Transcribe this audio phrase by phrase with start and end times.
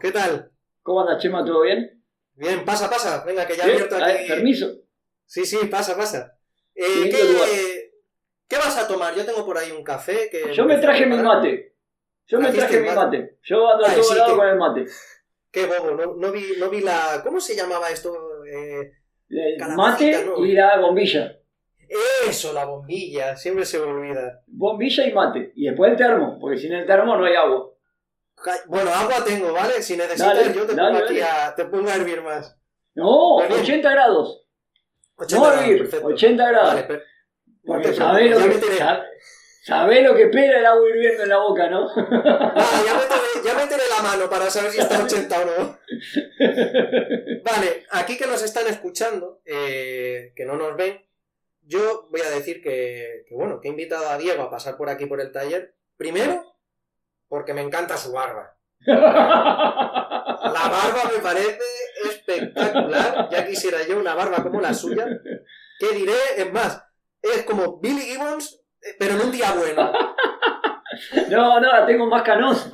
[0.00, 0.50] ¿qué tal?
[0.82, 1.44] ¿Cómo anda, Chema?
[1.44, 2.02] ¿Todo bien?
[2.34, 3.22] Bien, pasa, pasa.
[3.24, 3.72] Venga, que ya he ¿Sí?
[3.72, 4.28] abierto aquí.
[4.28, 4.66] permiso.
[5.26, 6.38] Sí, sí, pasa, pasa.
[6.74, 7.90] Eh, ¿qué.
[8.48, 9.14] ¿Qué vas a tomar?
[9.14, 10.52] Yo tengo por ahí un café que...
[10.52, 11.76] Yo me traje mi mate.
[12.26, 13.18] Yo me ¿Trajiste traje mi mate?
[13.18, 13.38] mate.
[13.44, 14.84] Yo ando a Ay, todo sí, lado que- con el mate.
[15.52, 17.20] Qué bobo, no, no vi, no vi la...
[17.24, 18.12] ¿Cómo se llamaba esto?
[18.44, 18.92] Eh,
[19.28, 20.44] El Calabacita, mate ¿no?
[20.44, 21.36] y la bombilla.
[22.28, 24.42] Eso, la bombilla, siempre se me olvida.
[24.46, 25.52] Bombilla y mate.
[25.56, 27.69] Y después el termo, porque sin el termo no hay agua.
[28.66, 29.82] Bueno, agua tengo, ¿vale?
[29.82, 31.54] Si necesitas Dale, yo te dale, pongo aquí a...
[31.54, 32.56] Te pongo a hervir más.
[32.94, 33.60] No, bien.
[33.60, 34.46] 80 grados.
[35.16, 36.06] 80 No grados, hervir, perfecto.
[36.06, 36.68] 80 grados.
[36.74, 37.04] Vale, per-
[37.62, 39.04] no Porque sabés lo, que, meteré- sab-
[39.64, 41.86] sabés lo que pega el agua hirviendo en la boca, ¿no?
[41.94, 45.78] Vale, ya meteré, ya meteré la mano para saber si está 80 o no.
[47.44, 51.04] Vale, aquí que nos están escuchando, eh, que no nos ven,
[51.62, 54.88] yo voy a decir que, que, bueno, que he invitado a Diego a pasar por
[54.88, 55.74] aquí por el taller.
[55.96, 56.44] Primero,
[57.30, 58.56] porque me encanta su barba.
[58.86, 61.60] La barba me parece
[62.04, 63.28] espectacular.
[63.30, 65.06] Ya quisiera yo una barba como la suya.
[65.78, 66.12] ¿Qué diré?
[66.36, 66.82] Es más,
[67.22, 69.92] es como Billy Gibbons, eh, pero en un día bueno.
[71.30, 72.68] no, no, la tengo más canosa.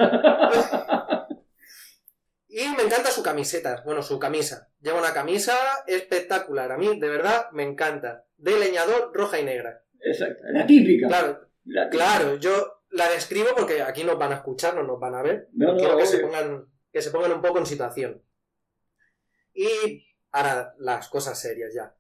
[2.49, 4.71] Y me encanta su camiseta, bueno, su camisa.
[4.81, 5.55] Lleva una camisa
[5.87, 6.73] espectacular.
[6.73, 8.25] A mí, de verdad, me encanta.
[8.39, 9.83] De leñador roja y negra.
[10.01, 11.09] Exacto, la típica.
[11.09, 12.05] Claro, La típica.
[12.07, 15.49] claro, yo la describo porque aquí nos van a escuchar, no nos van a ver.
[15.53, 18.23] No, no, Quiero que se, pongan, que se pongan un poco en situación.
[19.53, 21.95] Y ahora las cosas serias ya.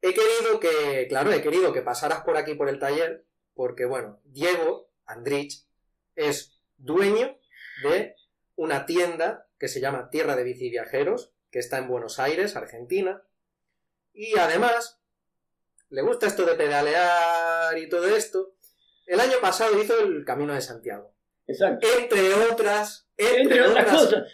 [0.00, 4.20] He querido que, claro, he querido que pasaras por aquí por el taller, porque bueno,
[4.24, 5.66] Diego Andrich
[6.14, 7.36] es dueño
[7.82, 8.14] de
[8.54, 13.24] una tienda que se llama Tierra de Bici Viajeros, que está en Buenos Aires, Argentina.
[14.12, 15.00] Y además,
[15.90, 18.54] le gusta esto de pedalear y todo esto.
[19.08, 21.14] El año pasado hizo el Camino de Santiago.
[21.46, 21.88] Exacto.
[21.98, 24.32] Entre otras, entre, Entre otras cosas.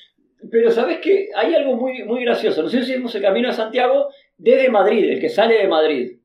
[0.50, 2.62] Pero sabes que hay algo muy, muy gracioso.
[2.62, 6.18] Nosotros hicimos el camino a Santiago desde Madrid, el que sale de Madrid.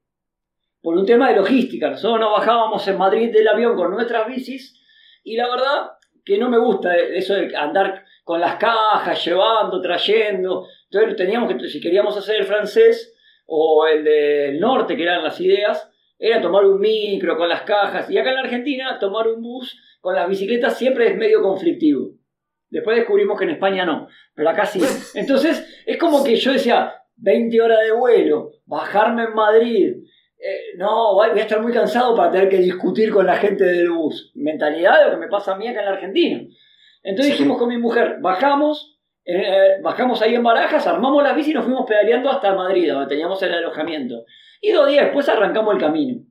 [0.81, 1.91] Por un tema de logística.
[1.91, 4.81] Nosotros nos bajábamos en Madrid del avión con nuestras bicis
[5.23, 5.91] y la verdad
[6.25, 10.67] que no me gusta eso de andar con las cajas, llevando, trayendo.
[10.89, 13.15] Entonces teníamos que, si queríamos hacer el francés
[13.45, 18.11] o el del norte, que eran las ideas, era tomar un micro con las cajas.
[18.11, 22.11] Y acá en la Argentina, tomar un bus con las bicicletas siempre es medio conflictivo.
[22.69, 24.81] Después descubrimos que en España no, pero acá sí.
[25.15, 29.95] Entonces, es como que yo decía, 20 horas de vuelo, bajarme en Madrid.
[30.37, 33.89] eh, no, voy a estar muy cansado para tener que discutir con la gente del
[33.89, 34.31] bus.
[34.35, 36.41] Mentalidad de lo que me pasa a mí acá en la Argentina.
[37.01, 41.53] Entonces dijimos con mi mujer, bajamos, eh, bajamos ahí en Barajas, armamos las bici y
[41.53, 44.25] nos fuimos pedaleando hasta Madrid, donde teníamos el alojamiento.
[44.61, 46.21] Y dos días después arrancamos el camino,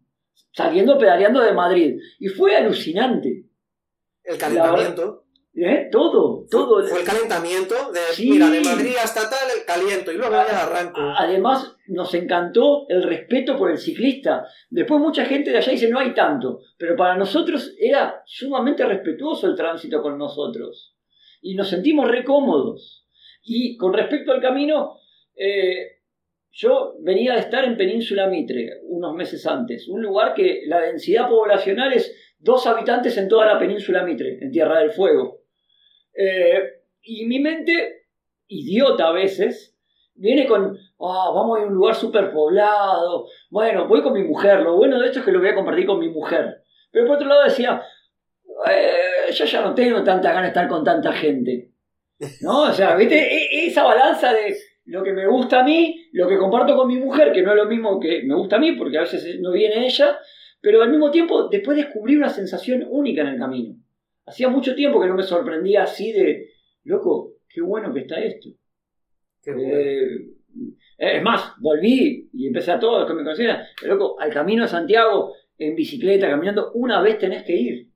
[0.53, 1.99] saliendo pedaleando de Madrid.
[2.19, 3.45] Y fue alucinante.
[4.23, 5.25] El calentamiento.
[5.55, 5.89] ¿eh?
[5.91, 6.87] Todo, todo.
[6.87, 8.31] Fue el calentamiento de, Sí.
[8.31, 10.13] mira, de Madrid hasta tal, el caliento.
[10.13, 11.01] Y luego ya arranco.
[11.17, 14.47] Además, nos encantó el respeto por el ciclista.
[14.69, 16.61] Después mucha gente de allá dice, no hay tanto.
[16.77, 20.95] Pero para nosotros era sumamente respetuoso el tránsito con nosotros.
[21.41, 23.07] Y nos sentimos re cómodos.
[23.43, 24.99] Y con respecto al camino,
[25.35, 25.98] eh,
[26.61, 29.87] yo venía de estar en Península Mitre unos meses antes.
[29.89, 34.51] Un lugar que la densidad poblacional es dos habitantes en toda la Península Mitre, en
[34.51, 35.43] Tierra del Fuego.
[36.13, 36.61] Eh,
[37.03, 38.07] y mi mente,
[38.49, 39.79] idiota a veces,
[40.15, 43.29] viene con, ah, vamos a un lugar súper poblado.
[43.51, 44.59] Bueno, voy con mi mujer.
[44.63, 46.57] Lo bueno de esto es que lo voy a compartir con mi mujer.
[46.91, 47.81] Pero por otro lado decía,
[48.69, 51.71] eh, yo ya no tengo tanta ganas de estar con tanta gente.
[52.41, 52.63] ¿No?
[52.63, 53.17] O sea, ¿viste?
[53.17, 54.57] E- Esa balanza de
[54.89, 57.57] lo que me gusta a mí, lo que comparto con mi mujer, que no es
[57.57, 60.19] lo mismo que me gusta a mí, porque a veces no viene ella,
[60.63, 63.77] pero al mismo tiempo después descubrí una sensación única en el camino.
[64.27, 66.53] Hacía mucho tiempo que no me sorprendía así de,
[66.85, 68.49] loco, qué bueno que está esto.
[69.43, 69.77] Qué bueno.
[69.77, 74.63] Eh, es más, volví y empecé a todos los que me conocían, loco, al camino
[74.63, 77.91] de Santiago, en bicicleta, caminando, una vez tenés que ir.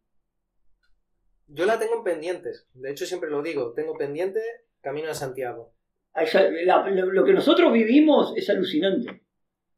[1.47, 2.69] Yo la tengo en pendientes.
[2.75, 3.73] De hecho, siempre lo digo.
[3.75, 4.41] Tengo pendiente
[4.81, 5.75] Camino de Santiago.
[6.15, 9.23] La- lo, que nosotros vivimos es alucinante.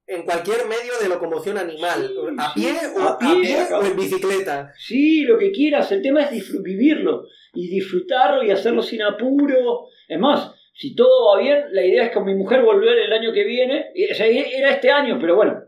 [0.07, 2.11] En cualquier medio de locomoción animal.
[2.13, 2.61] Sí, a sí.
[2.61, 4.73] pie, o, A a pie, o en bicicleta.
[4.77, 9.87] Sí, lo que quieras, el tema es vivirlo y disfrutarlo y hacerlo sin apuro.
[10.09, 13.33] Es más, si todo va bien, la idea es con mi mujer volver el año
[13.33, 13.93] que viene.
[14.11, 15.63] O sea, era este año, pero bueno,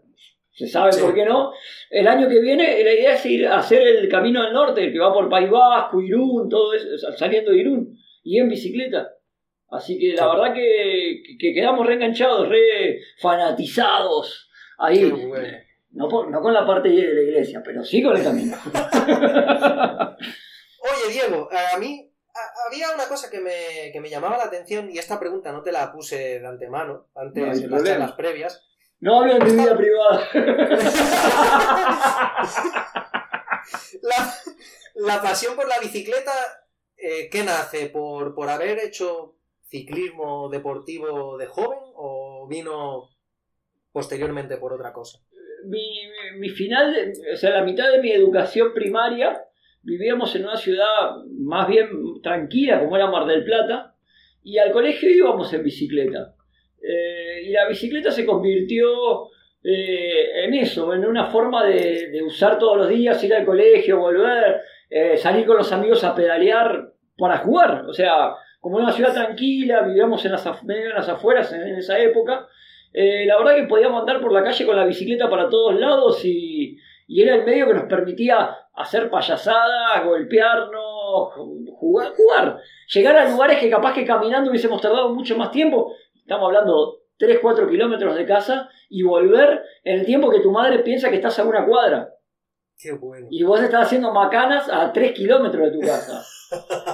[0.51, 1.01] se sabe Sí.
[1.01, 1.53] por qué no.
[1.89, 4.93] El año que viene la idea es ir a hacer el camino del norte, el
[4.93, 6.87] que va por País Vasco, Irún, todo eso,
[7.17, 9.09] saliendo de Irún y en bicicleta.
[9.69, 10.29] Así que la Sí.
[10.31, 15.11] verdad que, que quedamos reenganchados, re fanatizados ahí.
[15.11, 15.59] Bueno.
[15.91, 18.57] No, por- no con la parte de la iglesia, pero sí con el camino.
[20.83, 22.13] Oye, Diego, a mí
[22.67, 25.73] había una cosa que me, que me llamaba la atención y esta pregunta no te
[25.73, 28.63] la puse de antemano, antes No en las previas.
[29.01, 30.29] No hablo de mi vida privada.
[34.03, 34.35] la,
[34.95, 36.33] la pasión por la bicicleta,
[36.97, 37.87] eh, ¿qué nace?
[37.89, 39.36] ¿Por, ¿Por haber hecho
[39.69, 43.09] ciclismo deportivo de joven o vino
[43.93, 45.19] posteriormente por otra cosa?
[45.67, 49.43] mi, final, o sea, la mitad de mi educación primaria,
[49.83, 51.89] vivíamos en una ciudad más bien
[52.23, 53.95] tranquila como era Mar del Plata,
[54.43, 56.35] y al colegio íbamos en bicicleta.
[56.81, 59.29] Eh, y la bicicleta se convirtió
[59.63, 63.99] eh, en eso, en una forma de, de usar todos los días, ir al colegio,
[63.99, 67.87] volver, eh, salir con los amigos a pedalear para jugar.
[67.89, 68.35] O sea,
[68.67, 72.01] como era una ciudad tranquila, vivíamos en las, medio en las afueras en, en esa
[72.01, 72.49] época.
[72.93, 76.25] eh, la verdad que podíamos andar por la calle con la bicicleta para todos lados
[76.25, 76.77] y,
[77.07, 81.33] y era el medio que nos permitía hacer payasadas, golpearnos,
[81.79, 82.59] jugar, jugar.
[82.93, 85.95] Llegar a lugares que capaz que caminando hubiésemos tardado mucho más tiempo.
[86.17, 90.81] Estamos hablando 3, 4 kilómetros de casa y volver en el tiempo que tu madre
[90.81, 92.09] piensa que estás a una cuadra.
[92.77, 93.29] Qué bueno.
[93.31, 96.25] Y vos estás haciendo macanas a 3 kilómetros de tu casa.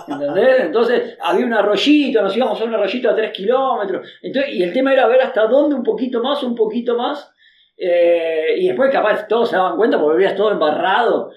[0.09, 0.61] ¿Entendés?
[0.61, 4.09] Entonces había un arroyito, nos íbamos a un arroyito a 3 kilómetros.
[4.23, 7.31] Y el tema era ver hasta dónde un poquito más, un poquito más.
[7.77, 11.31] eh, y después capaz todos se daban cuenta porque veías todo embarrado.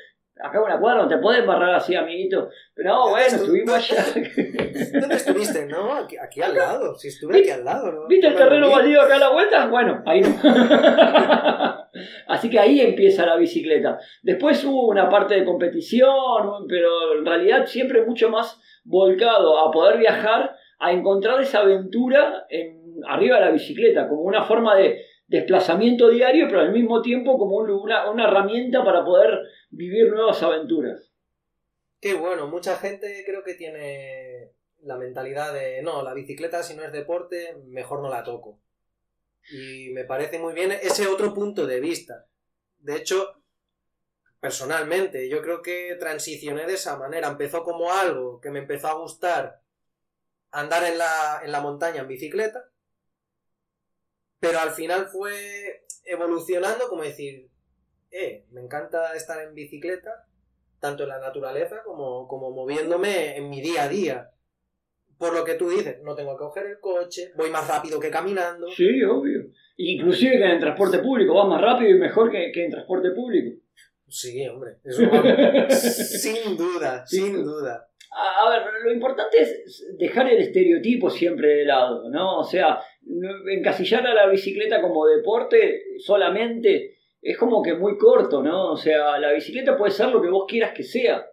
[0.43, 2.49] Acá una cuadra no te podés embarrar así, amiguito.
[2.73, 4.03] Pero no, bueno, estuvimos allá.
[4.99, 5.65] ¿Dónde estuviste?
[5.65, 6.93] No, aquí, aquí al lado.
[6.95, 8.07] Si estuve aquí al lado, ¿no?
[8.07, 9.67] ¿Viste el terreno baldío acá a la vuelta?
[9.67, 10.35] Bueno, ahí no.
[12.27, 13.97] Así que ahí empieza la bicicleta.
[14.21, 19.97] Después hubo una parte de competición, pero en realidad siempre mucho más volcado a poder
[19.99, 26.09] viajar, a encontrar esa aventura en, arriba de la bicicleta, como una forma de desplazamiento
[26.09, 29.39] diario, pero al mismo tiempo como un- una, una herramienta para poder
[29.69, 31.11] vivir nuevas aventuras.
[31.99, 34.51] Qué bueno, mucha gente creo que tiene
[34.83, 38.59] la mentalidad de no, la bicicleta si no es deporte, mejor no la toco.
[39.51, 42.27] Y me parece muy bien ese otro punto de vista.
[42.79, 43.41] De hecho,
[44.39, 47.27] personalmente, yo creo que transicioné de esa manera.
[47.29, 49.61] Empezó como algo que me empezó a gustar
[50.51, 52.63] andar en la, en la montaña en bicicleta,
[54.39, 57.49] pero al final fue evolucionando como decir,
[58.11, 60.27] eh, me encanta estar en bicicleta,
[60.79, 64.31] tanto en la naturaleza como, como moviéndome en mi día a día.
[65.17, 68.11] Por lo que tú dices, no tengo que coger el coche, voy más rápido que
[68.11, 68.67] caminando.
[68.69, 69.45] Sí, obvio.
[69.77, 73.11] Inclusive que en el transporte público va más rápido y mejor que, que en transporte
[73.11, 73.61] público.
[74.07, 75.73] Sí, hombre, eso vamos.
[75.73, 77.89] sin duda, sin duda.
[78.17, 82.39] A, ver, lo importante es dejar el estereotipo siempre de lado, ¿no?
[82.39, 82.79] O sea,
[83.51, 88.71] encasillar a la bicicleta como deporte solamente es como que muy corto, ¿no?
[88.71, 91.25] O sea, la bicicleta puede ser lo que vos quieras que sea.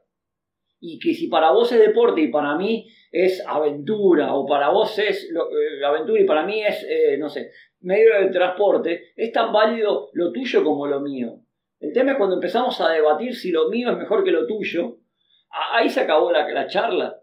[0.80, 4.98] Y que si para vos es deporte y para mí es aventura, o para vos
[4.98, 7.50] es lo- eh, aventura y para mí es, eh, no sé,
[7.80, 11.38] medio de transporte, es tan válido lo tuyo como lo mío.
[11.78, 15.01] El tema es cuando empezamos a debatir si lo mío es mejor que lo tuyo,
[15.72, 17.18] ahí se acabó la, la charla.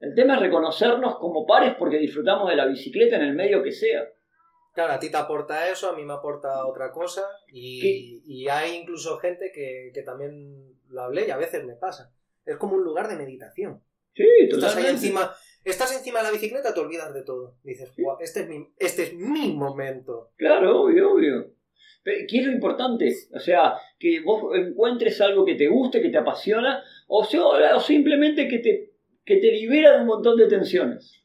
[0.00, 3.72] El tema es reconocernos como pares porque disfrutamos de la bicicleta en el medio que
[3.72, 4.06] sea.
[4.72, 7.22] Claro, a ti te aporta eso, a mí me aporta otra cosa.
[7.52, 12.12] Y, y hay incluso gente que, que también lo hablé y a veces me pasa.
[12.44, 13.82] Es como un lugar de meditación.
[14.14, 14.90] Sí, Estás ahí totalmente.
[14.90, 15.34] encima,
[15.64, 17.56] estás encima de la bicicleta, te olvidas de todo.
[17.64, 20.30] Dices, "Guau, este es mi, este es mi momento.
[20.36, 21.52] Claro, obvio, obvio.
[22.28, 23.14] ¿Qué es lo importante?
[23.32, 27.80] O sea, que vos encuentres algo que te guste, que te apasiona, o, sea, o
[27.80, 28.92] simplemente que te,
[29.24, 31.22] que te libera de un montón de tensiones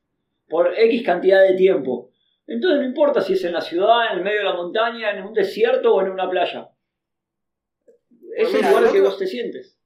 [0.47, 2.11] por X cantidad de tiempo.
[2.45, 5.23] Entonces no importa si es en la ciudad, en el medio de la montaña, en
[5.23, 6.69] un desierto o en una playa.
[8.35, 9.79] Es el mira, lugar el que vos te sientes.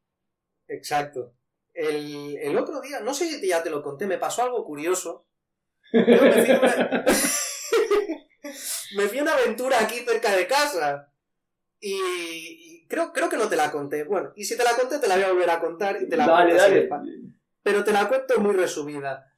[0.67, 1.33] Exacto.
[1.73, 5.27] El, el otro día, no sé si ya te lo conté, me pasó algo curioso.
[5.93, 7.05] Una...
[8.95, 11.11] me fui a una aventura aquí cerca de casa.
[11.79, 14.03] Y, y creo, creo que no te la conté.
[14.03, 16.17] Bueno, y si te la conté, te la voy a volver a contar y te
[16.17, 16.89] la Dale, dale.
[17.63, 19.33] Pero te la cuento muy resumida.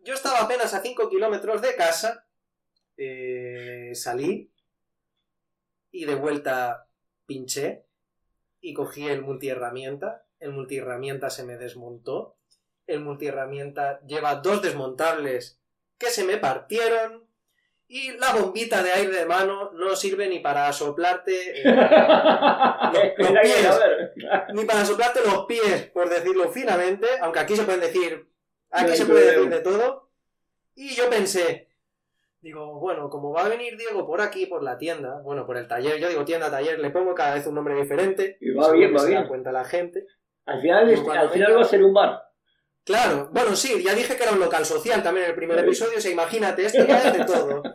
[0.00, 2.26] Yo estaba apenas a 5 kilómetros de casa.
[2.96, 4.52] eh, salí.
[5.90, 6.88] Y de vuelta
[7.26, 7.86] pinché.
[8.60, 10.26] Y cogí el multiherramienta.
[10.40, 12.36] El multiherramienta se me desmontó.
[12.86, 15.60] El multiherramienta lleva dos desmontables
[15.98, 17.27] que se me partieron.
[17.90, 21.62] Y la bombita de aire de mano no sirve ni para soplarte.
[21.62, 21.64] eh,
[23.18, 23.80] los pies.
[24.52, 28.28] ni para soplarte los pies, por decirlo finamente, aunque aquí se pueden decir,
[28.70, 30.10] aquí se puede decir de todo.
[30.74, 31.68] Y yo pensé,
[32.40, 35.66] digo, bueno, como va a venir Diego por aquí, por la tienda, bueno, por el
[35.66, 38.36] taller, yo digo tienda, taller, le pongo cada vez un nombre diferente.
[38.40, 39.28] Y va bien, va se da bien.
[39.28, 40.06] cuenta la gente.
[40.44, 42.22] Al final, es- Cuando al final va a ser un bar.
[42.88, 45.98] Claro, bueno, sí, ya dije que era un local social también en el primer episodio,
[45.98, 47.62] o sea, imagínate, esto ya es de todo.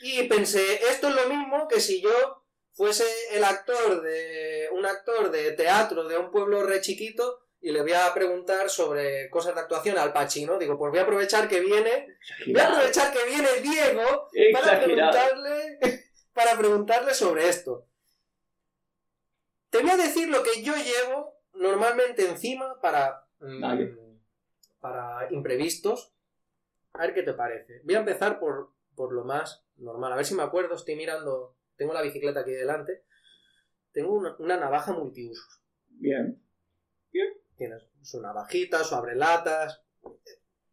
[0.00, 5.30] Y pensé, esto es lo mismo que si yo fuese el actor de un actor
[5.30, 9.62] de teatro de un pueblo re chiquito y le voy a preguntar sobre cosas de
[9.62, 10.58] actuación al Pachino.
[10.58, 15.78] Digo, pues voy a aprovechar que viene, voy a aprovechar que viene Diego para preguntarle,
[16.32, 17.86] para preguntarle sobre esto.
[19.70, 24.05] Te voy a decir lo que yo llevo normalmente encima para, mm,
[24.86, 26.12] para imprevistos.
[26.92, 27.80] A ver qué te parece.
[27.84, 30.12] Voy a empezar por, por lo más normal.
[30.12, 33.04] A ver si me acuerdo, estoy mirando, tengo la bicicleta aquí delante.
[33.92, 35.60] Tengo una, navaja multiusos.
[35.88, 36.40] Bien.
[37.12, 37.32] Bien.
[37.56, 39.82] Tienes su navajita, su abrelatas.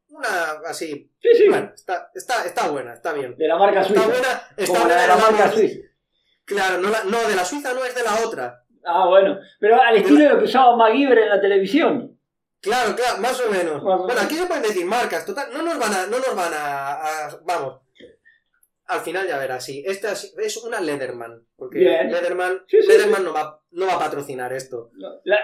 [0.09, 1.11] Una así.
[1.19, 1.49] Sí, sí.
[1.49, 3.35] Bueno, está, está, está buena, está bien.
[3.35, 4.01] De la marca suiza.
[4.03, 5.79] Está buena, está buena de la, marca suiza.
[6.45, 8.63] Claro, no, no, de la suiza no es de la otra.
[8.85, 9.39] Ah, bueno.
[9.59, 12.12] Pero al estilo de, lo que usaba MacGyver en la televisión.
[12.63, 13.83] Claro, claro, más o menos.
[13.83, 17.29] bueno, aquí se pueden decir marcas, total, no nos van a, no nos van a
[17.43, 17.83] vamos,
[18.87, 19.83] al final ya verás, sí.
[19.85, 21.45] Esta es, una Lederman.
[21.55, 22.61] Porque Lederman,
[23.23, 24.91] no, va, no va a patrocinar esto.
[24.95, 25.39] La,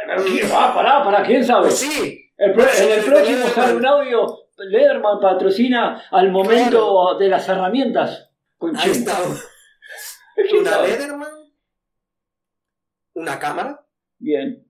[0.54, 1.64] va, pará, para quién sabe.
[1.64, 2.32] Pues sí.
[2.38, 4.50] en el próximo sale un audio.
[4.58, 8.30] Lederman patrocina al momento de las herramientas.
[8.76, 9.18] Ahí está.
[10.60, 11.32] una Lederman.
[13.14, 13.86] Una cámara.
[14.18, 14.69] Bien.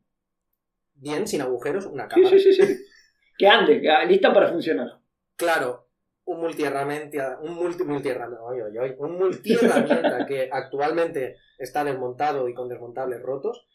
[1.02, 2.30] Bien, sin agujeros, una cámara.
[2.30, 2.66] Sí, sí, sí.
[2.66, 2.86] sí.
[3.38, 5.00] que ande, que lista para funcionar.
[5.36, 5.90] Claro,
[6.26, 13.68] un multiherramienta, un multi, un multiherramienta que actualmente está desmontado y con desmontables rotos,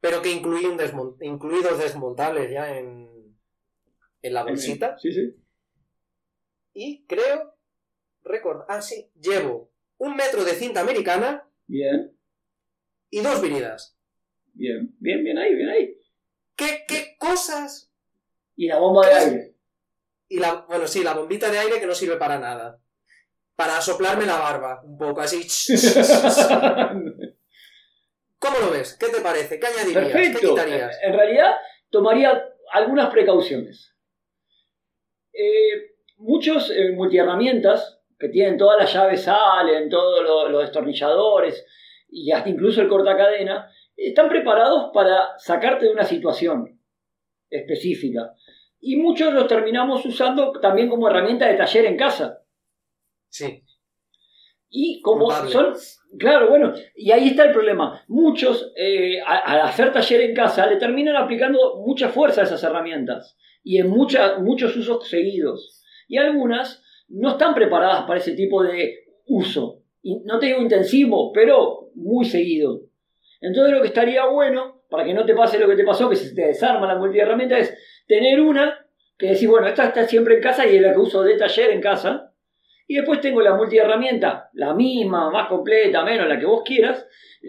[0.00, 0.78] pero que incluye un
[1.20, 3.36] incluidos desmontables ya en,
[4.22, 4.96] en la bolsita.
[4.98, 5.34] Sí, sí.
[6.74, 7.56] Y creo,
[8.22, 11.48] record, ah, sí, llevo un metro de cinta americana.
[11.66, 12.16] Bien.
[13.10, 13.96] Y dos vinidas.
[14.52, 15.96] Bien, bien, bien ahí, bien ahí.
[16.56, 17.90] ¿Qué, qué cosas?
[18.56, 19.54] Y la bomba de aire.
[20.28, 22.80] Y la, bueno, sí, la bombita de aire que no sirve para nada.
[23.56, 25.42] Para soplarme la barba, un poco así.
[28.38, 28.96] ¿Cómo lo ves?
[28.98, 29.58] ¿Qué te parece?
[29.58, 30.04] ¿Qué añadirías?
[30.04, 30.40] Perfecto.
[30.40, 30.98] ¿Qué quitarías?
[31.02, 31.54] En realidad,
[31.90, 33.94] tomaría algunas precauciones.
[35.32, 41.64] Eh, muchos eh, multiherramientas que tienen todas las llaves salen, todos los destornilladores
[42.08, 46.80] y hasta incluso el cortacadena, están preparados para sacarte de una situación
[47.50, 48.32] específica
[48.86, 52.42] y muchos los terminamos usando también como herramienta de taller en casa.
[53.30, 53.62] Sí.
[54.68, 55.72] Y como son,
[56.18, 58.04] claro, bueno, y ahí está el problema.
[58.08, 63.38] Muchos, eh, al hacer taller en casa, le terminan aplicando mucha fuerza a esas herramientas
[63.62, 65.82] y en muchos usos seguidos.
[66.06, 69.82] Y algunas no están preparadas para ese tipo de uso.
[70.02, 72.82] Y no te digo intensivo, pero muy seguido.
[73.44, 76.16] Entonces lo que estaría bueno, para que no te pase lo que te pasó, que
[76.16, 78.86] se te desarma la multiherramienta, es tener una
[79.18, 81.70] que decís, bueno, esta está siempre en casa y es la que uso de taller
[81.70, 82.32] en casa.
[82.86, 87.06] Y después tengo la multiherramienta, la misma, más completa, menos, la que vos quieras,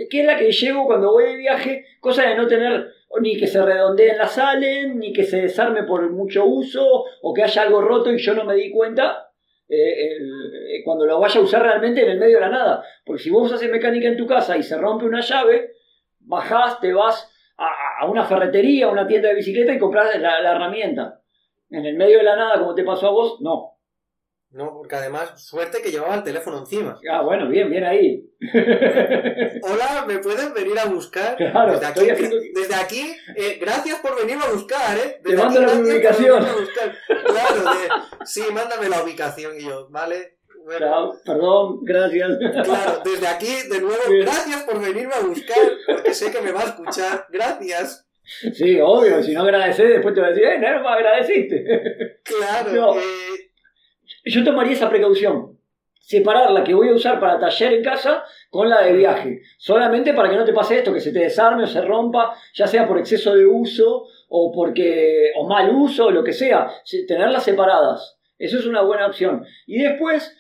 [0.10, 3.48] que es la que llevo cuando voy de viaje, cosa de no tener ni que
[3.48, 7.82] se redondeen las salen, ni que se desarme por mucho uso, o que haya algo
[7.82, 9.30] roto y yo no me di cuenta
[9.70, 12.84] eh, eh, cuando lo vaya a usar realmente en el medio de la nada.
[13.06, 15.76] Porque si vos haces mecánica en tu casa y se rompe una llave,
[16.26, 21.22] bajás, te vas a, una ferretería, a una tienda de bicicleta y compras la, herramienta.
[21.70, 23.72] En el medio de la nada, como te pasó a vos, no.
[24.52, 26.98] No, porque además, suerte que llevaba el teléfono encima.
[27.12, 28.24] Ah, bueno, bien, bien ahí.
[29.64, 31.36] Hola, ¿me pueden venir a buscar?
[31.36, 32.06] Claro, desde aquí,
[32.54, 35.20] desde aquí eh, gracias por venirme a buscar, ¿eh?
[35.22, 36.46] te mando la ubicación.
[37.26, 37.72] Claro,
[38.24, 40.35] sí, mándame la ubicación y yo, ¿vale?
[41.26, 42.38] Perdón, gracias.
[42.38, 45.58] Claro, desde aquí, de nuevo, gracias por venirme a buscar,
[45.88, 47.28] porque sé que me va a escuchar.
[47.30, 48.08] Gracias.
[48.54, 52.20] Sí, obvio, si no agradeces, después te va a decir, eh, no, me agradeciste.
[52.24, 52.96] Claro.
[53.00, 53.52] Eh.
[54.26, 55.60] Yo tomaría esa precaución.
[56.00, 59.42] Separar la que voy a usar para taller en casa con la de viaje.
[59.58, 62.68] Solamente para que no te pase esto, que se te desarme o se rompa, ya
[62.68, 66.70] sea por exceso de uso o porque o mal uso o lo que sea.
[67.08, 68.20] Tenerlas separadas.
[68.38, 69.46] Eso es una buena opción.
[69.66, 70.35] Y después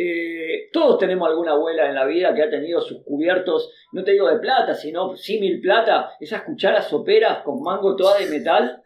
[0.00, 4.12] eh, todos tenemos alguna abuela en la vida que ha tenido sus cubiertos, no te
[4.12, 8.80] digo de plata, sino símil plata, esas cucharas soperas con mango toda de metal.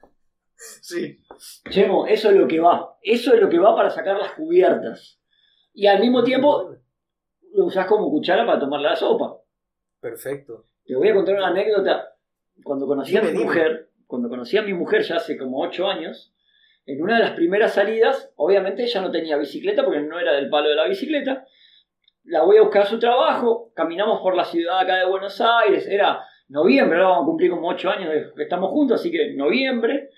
[0.56, 1.20] Sí.
[1.68, 2.96] Chemo, eso es lo que va.
[3.02, 5.20] Eso es lo que va para sacar las cubiertas.
[5.74, 6.76] Y al mismo tiempo
[7.52, 9.36] lo usas como cuchara para tomar la sopa.
[10.00, 10.64] Perfecto.
[10.86, 12.16] Te voy a contar una anécdota.
[12.64, 16.31] Cuando conocí a mi mujer, cuando conocí a mi mujer ya hace como 8 años,
[16.86, 20.50] en una de las primeras salidas, obviamente ella no tenía bicicleta porque no era del
[20.50, 21.46] palo de la bicicleta.
[22.24, 25.86] La voy a buscar a su trabajo, caminamos por la ciudad acá de Buenos Aires,
[25.88, 30.10] era noviembre, ahora vamos a cumplir como ocho años que estamos juntos, así que noviembre.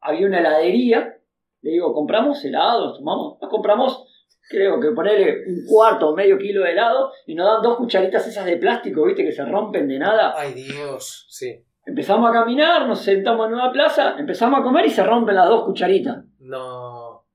[0.00, 1.18] había una heladería.
[1.60, 2.98] Le digo, ¿compramos helados?
[2.98, 3.38] ¿Tomamos?
[3.40, 4.04] Nos compramos,
[4.48, 8.26] creo que ponerle un cuarto o medio kilo de helado y nos dan dos cucharitas
[8.26, 9.24] esas de plástico, ¿viste?
[9.24, 10.34] Que se rompen de nada.
[10.36, 11.64] Ay, Dios, sí.
[11.84, 15.48] Empezamos a caminar, nos sentamos en una plaza, empezamos a comer y se rompen las
[15.48, 16.24] dos cucharitas.
[16.38, 17.26] No.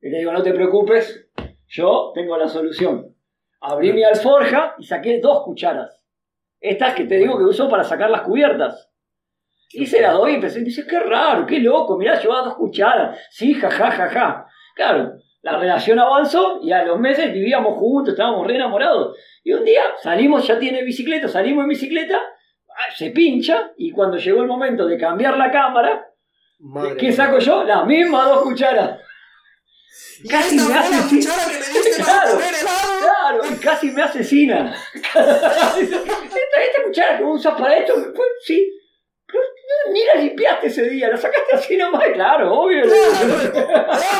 [0.00, 1.28] Y le digo, no te preocupes,
[1.68, 3.14] yo tengo la solución.
[3.60, 6.02] Abrí mi alforja y saqué dos cucharas.
[6.60, 8.90] Estas que te digo que uso para sacar las cubiertas.
[9.72, 12.56] Y se las doy y empecé, y dice, qué raro, qué loco, mirá, llevaba dos
[12.56, 13.18] cucharas.
[13.30, 14.46] Sí, jaja, jaja.
[14.74, 19.16] Claro, la relación avanzó y a los meses vivíamos juntos, estábamos re enamorados.
[19.44, 22.18] Y un día salimos, ya tiene bicicleta, salimos en bicicleta,
[22.94, 26.10] se pincha y cuando llegó el momento de cambiar la cámara,
[26.58, 27.64] Madre ¿qué saco yo?
[27.64, 29.00] Las mismas dos cucharas.
[30.22, 30.82] ¿Y Casi me para
[31.96, 32.38] Claro.
[33.00, 34.74] Claro, casi me asesina.
[34.94, 35.20] esta,
[35.80, 38.70] esta cuchara que usas para esto, pues, sí.
[39.26, 39.42] Pero
[39.92, 42.82] ni la limpiaste ese día, la sacaste así nomás, claro, obvio.
[42.82, 43.34] Claro,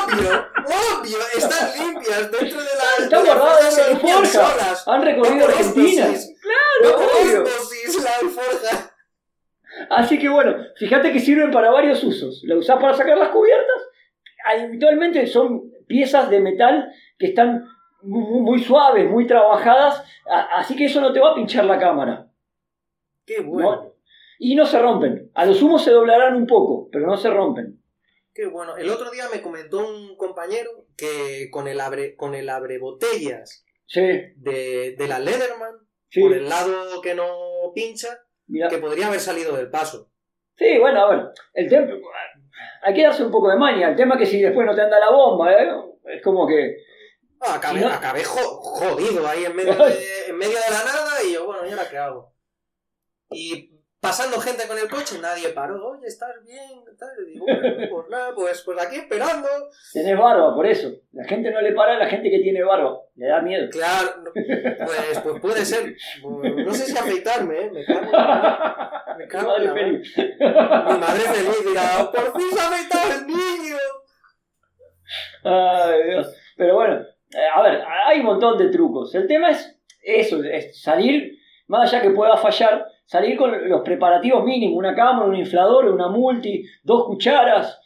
[0.07, 3.05] obvio, obvio, están limpias dentro de la.
[3.05, 4.51] Está de la guardada alforja, se dentro de la limpian alforja.
[4.65, 4.89] solas.
[4.89, 6.05] Han recorrido No Argentina.
[6.05, 6.37] osmosis.
[6.43, 7.43] Claro, No obvio.
[7.45, 8.95] osmosis, la alforja.
[9.91, 12.43] Así que bueno, fíjate que sirven para varios usos.
[12.45, 13.77] La usás para sacar las cubiertas.
[14.45, 17.67] Habitualmente son piezas de metal que están
[18.03, 20.03] muy, muy suaves, muy trabajadas,
[20.53, 22.27] así que eso no te va a pinchar la cámara.
[23.27, 23.95] Qué bueno, ¿no?
[24.39, 25.31] Y no se rompen.
[25.35, 27.80] A lo sumo se doblarán un poco, pero no se rompen.
[28.47, 28.77] Bueno.
[28.77, 33.65] El otro día me comentó un compañero que con el abre, con el abre botellas
[33.87, 34.01] Sí,
[34.37, 35.75] de, de la Leatherman,
[36.09, 36.21] sí.
[36.21, 37.27] por el lado que no
[37.75, 38.09] pincha,
[38.47, 38.69] Mira.
[38.69, 40.11] que podría haber salido del paso.
[40.57, 41.89] Sí, bueno, a ver, el tema,
[42.83, 43.89] hay que darse un poco de maña.
[43.91, 45.69] El tema es que si después no te anda la bomba, ¿eh?
[46.05, 46.77] es como que,
[47.41, 49.95] Ah, acabé, no- acabé jo- jodido ahí en medio, de,
[50.29, 52.35] en medio de la nada y yo, bueno, ¿y ahora qué hago?
[53.31, 55.91] Y pasando gente con el coche, nadie paró.
[55.91, 56.83] Oye, ¿estás bien?
[56.99, 57.11] Tal.
[57.29, 59.49] Y digo, bueno, pues nada, pues, pues aquí esperando.
[59.93, 60.91] tenés barba, por eso.
[61.13, 63.69] La gente no le para a la gente que tiene barba, le da miedo.
[63.71, 65.95] Claro, pues, pues puede ser.
[66.23, 67.71] Pues, No sé si afeitarme, ¿eh?
[67.71, 70.17] Me cago en la- Me cago en la feliz.
[70.17, 73.77] Mi madre feliz dirá, por fin se ha afeitado el niño.
[75.45, 76.35] Ay, Dios.
[76.57, 77.01] Pero bueno,
[77.33, 79.15] eh, a ver, hay un montón de trucos.
[79.15, 84.45] El tema es eso, es salir, más allá que pueda fallar, salir con los preparativos
[84.45, 87.81] mínimos, una cámara, un inflador, una multi, dos cucharas.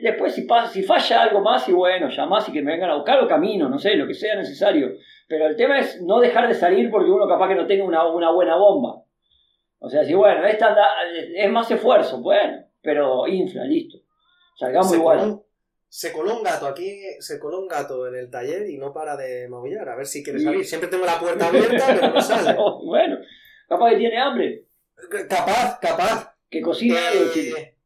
[0.00, 2.94] Después si, pasa, si falla algo más, y bueno, llamás y que me vengan a
[2.94, 4.92] buscar o camino, no sé, lo que sea necesario.
[5.26, 8.06] Pero el tema es no dejar de salir porque uno capaz que no tenga una,
[8.06, 9.02] una buena bomba.
[9.80, 10.86] O sea, si bueno, esta anda,
[11.34, 13.98] es más esfuerzo, bueno, pero infla, listo.
[14.54, 15.18] Salgamos Se igual.
[15.18, 15.46] coló,
[15.88, 19.16] se coló un gato aquí, se coló un gato en el taller y no para
[19.16, 19.88] de maullar.
[19.88, 20.64] A ver si quiere salir.
[20.64, 22.56] Siempre tengo la puerta abierta, pero no sale.
[22.86, 23.18] bueno,
[23.72, 24.66] capaz que tiene hambre.
[25.28, 26.34] Capaz, capaz.
[26.50, 27.56] Que cocine algo, chico.
[27.56, 27.76] Eh,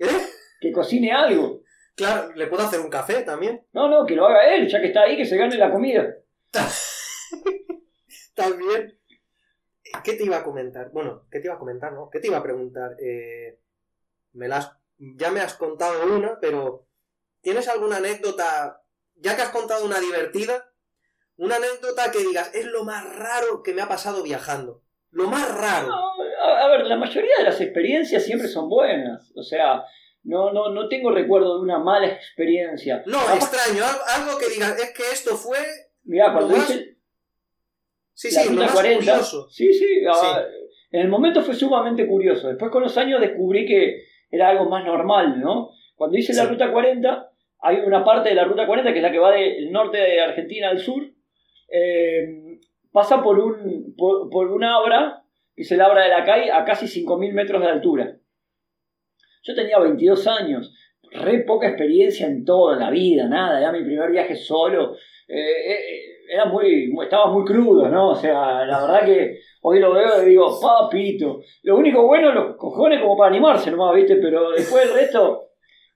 [0.00, 0.26] ¿eh?
[0.60, 1.62] Que cocine algo.
[1.94, 3.64] Claro, le puedo hacer un café también.
[3.72, 6.14] No, no, que lo haga él, ya que está ahí, que se gane la comida.
[8.34, 8.98] También.
[10.04, 10.90] ¿Qué te iba a comentar?
[10.92, 12.08] Bueno, ¿qué te iba a comentar, no?
[12.10, 12.96] ¿Qué te iba a preguntar?
[13.00, 13.58] Eh,
[14.32, 16.86] me la has- ya me has contado una, pero
[17.40, 18.82] ¿tienes alguna anécdota?
[19.16, 20.72] Ya que has contado una divertida,
[21.36, 24.82] una anécdota que digas, es lo más raro que me ha pasado viajando.
[25.12, 25.88] Lo más raro.
[25.88, 29.32] No, a, ver, la mayoría de las experiencias siempre son buenas.
[29.36, 29.82] O sea,
[30.24, 33.02] no, no, no tengo recuerdo de una mala experiencia.
[33.06, 35.58] No, Capaz- extraño, al- algo que digas, es que esto fue.
[36.04, 36.96] Mirá, cuando más- hice
[38.14, 39.48] Sí, la sí, lo ruta más 40, curioso.
[39.50, 40.26] sí, sí, a- Sí.
[40.92, 42.48] en el momento fue sumamente curioso.
[42.48, 45.70] Después con los años descubrí que era algo más normal, ¿no?
[45.94, 49.10] Cuando hice la ruta 40, hay una parte de la ruta 40 que es la
[49.12, 51.02] que va del norte de Argentina al sur,
[51.70, 52.58] eh,
[52.92, 55.22] pasa por un por, por una abra,
[55.54, 58.16] que es el abra de la CAI, a casi 5.000 metros de altura.
[59.42, 60.74] Yo tenía 22 años,
[61.10, 64.94] re poca experiencia en toda la vida, nada, era mi primer viaje solo.
[65.26, 65.78] Eh, eh,
[66.30, 68.10] era muy, muy- estaba muy crudo, ¿no?
[68.10, 71.40] O sea, la verdad que hoy lo veo y digo, papito.
[71.62, 74.16] Lo único bueno, los cojones como para animarse nomás, ¿viste?
[74.16, 75.48] Pero después el resto,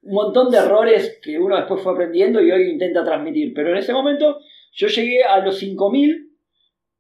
[0.03, 3.53] un montón de errores que uno después fue aprendiendo y hoy intenta transmitir.
[3.55, 4.39] Pero en ese momento
[4.73, 6.32] yo llegué a los 5000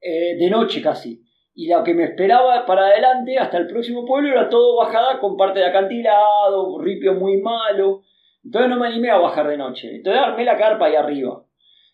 [0.03, 1.23] eh, de noche casi.
[1.55, 5.37] Y lo que me esperaba para adelante, hasta el próximo pueblo, era todo bajada con
[5.37, 8.03] parte de acantilado, ripio muy malo.
[8.45, 9.97] Entonces no me animé a bajar de noche.
[9.97, 11.45] Entonces armé la carpa ahí arriba.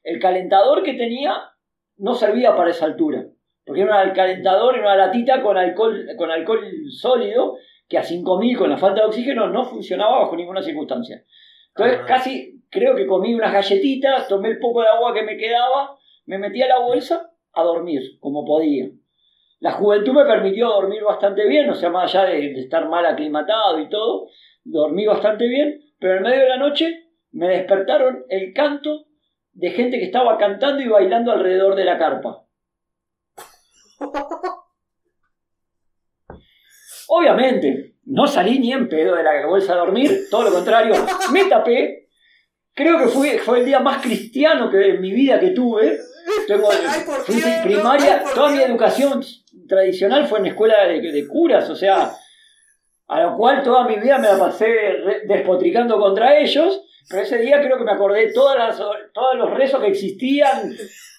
[0.03, 1.35] El calentador que tenía
[1.99, 3.27] no servía para esa altura.
[3.66, 7.57] Porque era un calentador y una latita con alcohol, con alcohol sólido
[7.88, 11.25] que a 5000 con la falta de oxígeno no funcionaba bajo ninguna circunstancia.
[11.75, 12.07] Entonces Ah.
[12.07, 16.38] casi creo que comí unas galletitas, tomé el poco de agua que me quedaba, me
[16.38, 18.90] metí a la bolsa a dormir como podía.
[19.61, 23.05] La juventud me permitió dormir bastante bien, o sea, más allá de, de estar mal
[23.05, 24.29] aclimatado y todo,
[24.64, 29.07] dormí bastante bien, pero en medio de la noche me despertaron el canto
[29.53, 32.44] de gente que estaba cantando y bailando alrededor de la carpa.
[37.09, 40.94] Obviamente, no salí ni en pedo de la bolsa a dormir, todo lo contrario,
[41.33, 42.09] me tapé.
[42.75, 45.99] Creo que fue, fue el día más cristiano que en mi vida que tuve.
[46.46, 46.70] Tengo,
[47.24, 49.22] fui primaria, toda mi educación
[49.68, 52.12] tradicional fue en escuela de, de curas, o sea,
[53.09, 54.66] a lo cual toda mi vida me la pasé
[55.27, 59.81] despotricando contra ellos, pero ese día creo que me acordé todas las, todos los rezos
[59.81, 60.74] que existían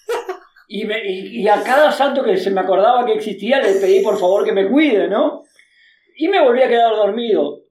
[0.67, 4.45] y, y, a cada santo que se me acordaba que existía le pedí por favor
[4.45, 5.43] que me cuide, ¿no?
[6.15, 7.62] Y me volví a quedar dormido.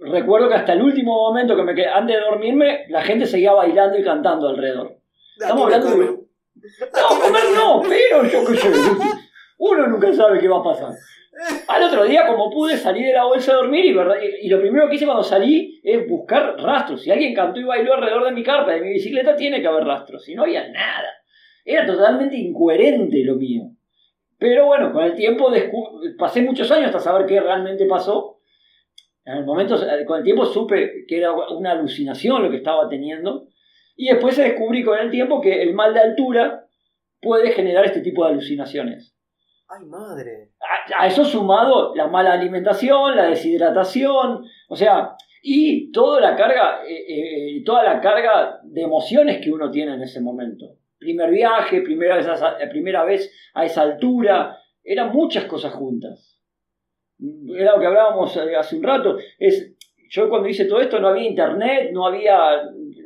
[0.00, 3.52] Recuerdo que hasta el último momento que me quedé, antes de dormirme, la gente seguía
[3.52, 4.96] bailando y cantando alrededor.
[5.38, 6.21] Estamos hablando de...
[6.94, 8.70] No, comer no, pero yo qué sé.
[9.58, 10.92] Uno nunca sabe qué va a pasar.
[11.68, 14.88] Al otro día, como pude, salí de la bolsa a dormir y, y, lo primero
[14.88, 17.02] que hice cuando salí es buscar rastros.
[17.02, 19.84] Si alguien cantó y bailó alrededor de mi carpa, de mi bicicleta, tiene que haber
[19.84, 20.24] rastros.
[20.24, 21.08] Si no había nada.
[21.64, 23.70] Era totalmente incoherente lo mío.
[24.38, 25.50] Pero bueno, con el tiempo
[26.18, 28.40] pasé muchos años hasta saber qué realmente pasó.
[29.24, 33.46] En el momento, con el tiempo supe que era una alucinación lo que estaba teniendo.
[34.02, 36.66] Y después se descubrí con el tiempo que el mal de altura
[37.20, 39.16] puede generar este tipo de alucinaciones.
[39.68, 40.50] ¡Ay, madre!
[40.98, 47.58] A, eso sumado la mala alimentación, la deshidratación, o sea, y toda la carga, eh,
[47.58, 50.78] eh, toda la carga de emociones que uno tiene en ese momento.
[50.98, 56.40] Primer viaje, primera vez a, primera vez a esa altura, eran muchas cosas juntas.
[57.56, 59.71] Era lo que hablábamos eh, hace un rato, es,
[60.12, 62.36] yo cuando hice todo esto no había internet, no había,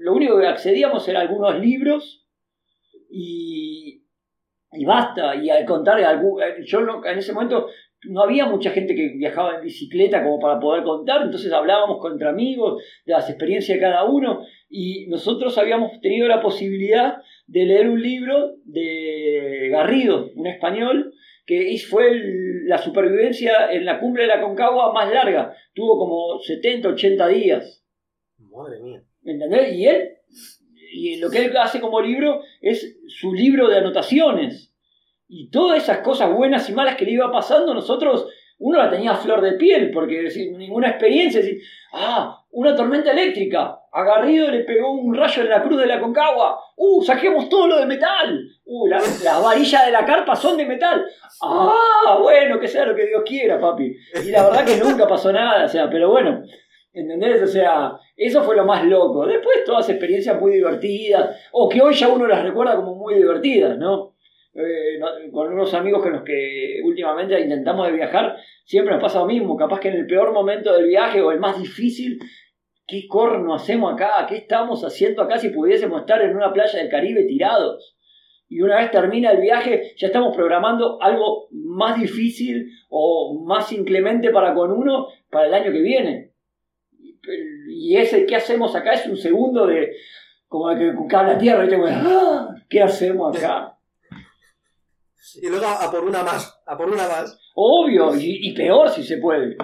[0.00, 2.26] lo único que accedíamos eran algunos libros
[3.08, 4.02] y,
[4.72, 5.36] y basta.
[5.36, 7.68] Y al contar, eh, yo en ese momento
[8.08, 12.30] no había mucha gente que viajaba en bicicleta como para poder contar, entonces hablábamos contra
[12.30, 17.88] amigos de las experiencias de cada uno y nosotros habíamos tenido la posibilidad de leer
[17.88, 21.12] un libro de Garrido, un español,
[21.46, 22.10] que fue
[22.64, 27.84] la supervivencia en la cumbre de la Concagua más larga, tuvo como 70, 80 días.
[28.38, 29.02] Madre mía.
[29.24, 29.72] ¿Entendés?
[29.74, 30.16] Y él
[30.96, 34.72] y lo que él hace como libro es su libro de anotaciones.
[35.28, 38.28] Y todas esas cosas buenas y malas que le iba pasando, nosotros,
[38.58, 41.42] uno la tenía a flor de piel, porque sin ninguna experiencia,
[41.92, 46.00] ah, una tormenta eléctrica, a Garrido le pegó un rayo en la cruz de la
[46.00, 50.56] Concagua, uh, saquemos todo lo de metal, uh, las la varillas de la carpa son
[50.56, 51.04] de metal,
[51.42, 53.96] ah, bueno, que sea lo que Dios quiera, papi.
[54.24, 56.42] Y la verdad que nunca pasó nada, o sea, pero bueno,
[56.96, 57.42] ¿Entendés?
[57.42, 59.26] O sea, eso fue lo más loco.
[59.26, 63.76] Después todas experiencias muy divertidas, o que hoy ya uno las recuerda como muy divertidas,
[63.76, 64.14] ¿no?
[64.54, 64.98] Eh,
[65.30, 69.58] con unos amigos con los que últimamente intentamos de viajar, siempre nos pasa lo mismo.
[69.58, 72.18] Capaz que en el peor momento del viaje o el más difícil,
[72.86, 74.24] ¿qué corno hacemos acá?
[74.26, 77.95] ¿Qué estamos haciendo acá si pudiésemos estar en una playa del Caribe tirados?
[78.48, 84.30] Y una vez termina el viaje, ya estamos programando algo más difícil o más inclemente
[84.30, 86.36] para con uno para el año que viene
[87.68, 88.92] y ese ¿qué hacemos acá?
[88.92, 89.92] es un segundo de
[90.48, 92.48] como de que cae la tierra y te ¡Ah!
[92.68, 93.72] ¿qué hacemos acá?
[95.42, 97.36] Y luego a por una más, a por una más.
[97.56, 99.56] Obvio, y, peor si se puede.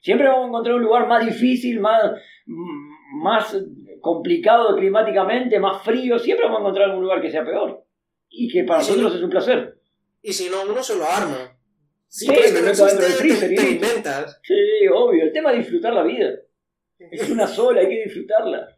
[0.00, 2.12] Siempre vamos a encontrar un lugar más difícil, más,
[2.46, 3.58] más
[4.00, 6.16] complicado climáticamente, más frío.
[6.18, 7.84] Siempre vamos a encontrar un lugar que sea peor.
[8.30, 9.80] Y que para nosotros es un placer.
[10.22, 11.56] Y si no, uno se lo arma.
[12.08, 13.54] Sí, del freezer.
[13.54, 14.40] Te, inventas.
[14.42, 14.54] Sí,
[14.92, 15.24] obvio.
[15.24, 16.30] El tema es disfrutar la vida.
[16.98, 18.74] Es una sola, hay que disfrutarla.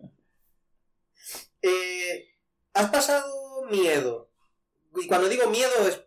[1.63, 2.29] Eh,
[2.75, 4.31] has pasado miedo.
[4.97, 6.05] Y cuando digo miedo es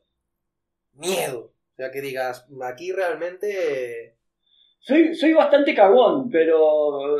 [0.93, 1.53] miedo.
[1.73, 4.17] O sea, que digas, aquí realmente...
[4.79, 7.17] Soy, soy bastante cagón, pero...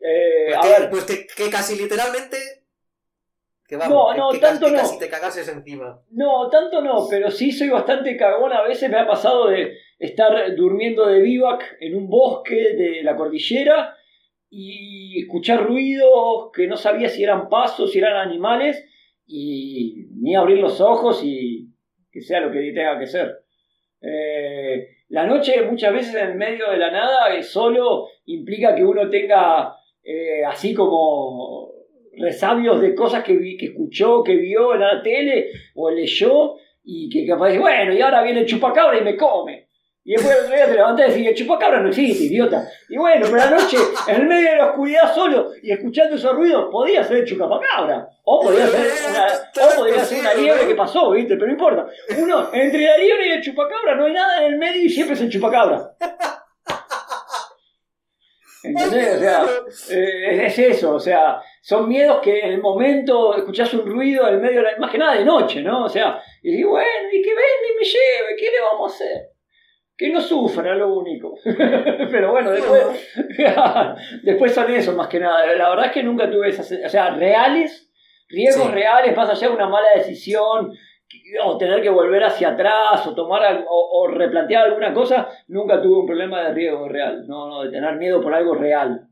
[0.00, 0.52] Eh,
[0.90, 2.57] pues, que, pues que, casi literalmente...
[3.68, 4.78] Que vamos, no, no, tanto no.
[4.78, 6.00] Casi te cagases encima.
[6.10, 8.50] No, tanto no, pero sí soy bastante cagón.
[8.52, 13.14] A veces me ha pasado de estar durmiendo de vivac en un bosque de la
[13.14, 13.94] cordillera
[14.48, 18.82] y escuchar ruidos que no sabía si eran pasos, si eran animales,
[19.26, 21.68] y ni abrir los ojos y
[22.10, 23.44] que sea lo que tenga que ser.
[24.00, 29.10] Eh, la noche muchas veces en medio de la nada eh, solo implica que uno
[29.10, 31.57] tenga eh, así como
[32.20, 37.08] resabios de cosas que, vi, que escuchó, que vio en la tele o leyó y
[37.08, 39.68] que capaz de, bueno, y ahora viene el chupacabra y me come.
[40.08, 42.66] Y después el otro día te levantás y decís, chupacabra no existe, idiota.
[42.88, 43.76] Y bueno, pero la noche,
[44.06, 48.08] en el medio de la oscuridad solo y escuchando esos ruidos, podía ser el chupacabra.
[48.24, 49.26] O podía ser una,
[49.66, 51.34] o podía ser una liebre que pasó, ¿viste?
[51.34, 51.86] Pero no importa.
[52.16, 55.14] Uno, entre la liebre y el chupacabra no hay nada en el medio y siempre
[55.14, 55.94] es el chupacabra.
[58.62, 59.16] ¿Entendés?
[59.16, 59.44] O sea,
[59.90, 64.34] eh, es eso, o sea, son miedos que en el momento escuchás un ruido en
[64.34, 65.84] el medio, de la, más que nada de noche, ¿no?
[65.84, 68.94] O sea, y digo, bueno, y que venga y me lleve, ¿qué le vamos a
[68.94, 69.28] hacer?
[69.96, 71.34] Que no sufra, lo único.
[71.44, 72.84] Pero bueno, después,
[74.22, 75.46] después son eso más que nada.
[75.54, 77.90] La verdad es que nunca tuve esas, o sea, reales,
[78.28, 80.72] riesgos reales, más allá de una mala decisión,
[81.42, 86.06] o tener que volver hacia atrás o tomar o, replantear alguna cosa, nunca tuve un
[86.06, 89.08] problema de riesgo real, no, no, de tener miedo por algo real.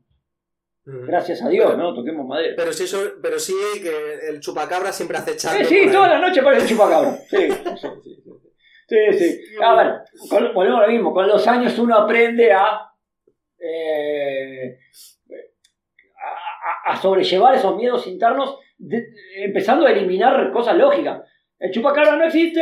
[0.89, 1.93] Gracias a Dios, ¿no?
[1.93, 2.53] Toquemos madera.
[2.55, 2.85] Pero sí,
[3.21, 7.11] pero sí que el chupacabra siempre hace Sí, sí, toda la noche parece el chupacabra.
[7.29, 7.49] Sí,
[8.87, 9.41] sí, sí.
[9.61, 9.95] A ver,
[10.53, 11.13] volvemos a lo mismo.
[11.13, 12.89] Con los años uno aprende a,
[13.59, 14.79] eh,
[16.85, 18.57] a, sobrellevar esos miedos internos,
[19.35, 21.21] empezando a eliminar cosas lógicas.
[21.59, 22.61] El chupacabra no existe,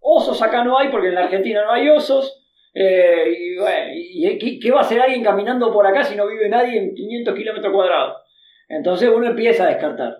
[0.00, 2.40] osos acá no hay porque en la Argentina no hay osos.
[2.74, 6.48] Eh, y, bueno, y, ¿qué va a hacer alguien caminando por acá si no vive
[6.48, 8.22] nadie en 500 kilómetros cuadrados?
[8.68, 10.16] Entonces uno empieza a descartar.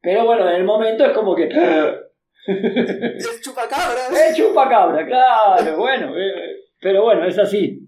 [0.00, 1.44] Pero bueno, en el momento es como que...
[2.46, 4.00] el chupacabra.
[4.28, 6.16] El chupacabra, claro, bueno.
[6.16, 7.86] Eh, pero bueno, es así.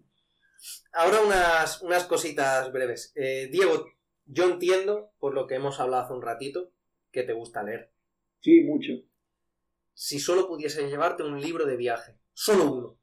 [0.92, 3.12] Ahora unas, unas cositas breves.
[3.16, 3.86] Eh, Diego,
[4.26, 6.70] yo entiendo, por lo que hemos hablado hace un ratito,
[7.10, 7.90] que te gusta leer.
[8.40, 8.92] Sí, mucho
[9.94, 12.16] si solo pudiese llevarte un libro de viaje.
[12.32, 12.98] Solo uno.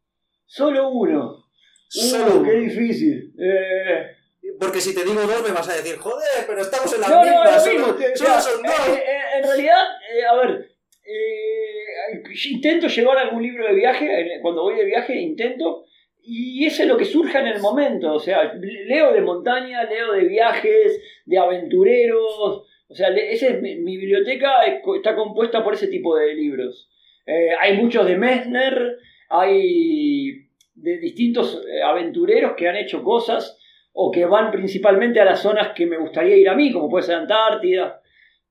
[0.46, 1.46] Solo uno.
[1.88, 3.34] Solo uh, qué difícil.
[3.40, 4.16] Eh...
[4.60, 7.22] Porque si te digo dos me vas a decir, joder, pero estamos en la no,
[7.22, 7.44] misma.
[7.46, 8.88] No, solo, solo son dos.
[8.90, 9.86] Eh, eh, en realidad,
[10.30, 10.70] a ver,
[12.50, 15.86] intento llevar algún libro de viaje, cuando voy de viaje intento,
[16.22, 18.14] y eso es lo que surja en el momento.
[18.14, 24.64] O sea, leo de montaña, leo de viajes, de aventureros, o sea, ese mi, biblioteca
[24.64, 26.90] está compuesta por ese tipo de libros.
[27.26, 28.98] Eh, hay muchos de Messner,
[29.30, 33.60] hay de distintos eh, aventureros que han hecho cosas
[33.94, 37.04] o que van principalmente a las zonas que me gustaría ir a mí, como puede
[37.04, 38.02] ser Antártida.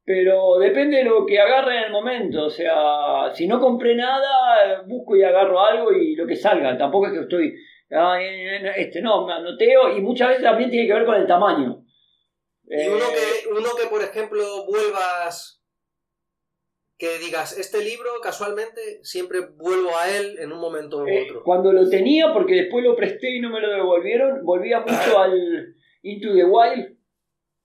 [0.04, 2.44] Pero depende de lo que agarre en el momento.
[2.44, 6.78] O sea, si no compré nada, busco y agarro algo y lo que salga.
[6.78, 7.54] Tampoco es que estoy.
[8.76, 11.84] este, no, me anoteo y muchas veces también tiene que ver con el tamaño.
[12.70, 15.62] Y uno que, eh, uno que, por ejemplo, vuelvas,
[16.98, 21.42] que digas, este libro casualmente siempre vuelvo a él en un momento u eh, otro.
[21.44, 25.74] cuando lo tenía, porque después lo presté y no me lo devolvieron, volvía mucho al
[26.02, 26.98] Into the Wild.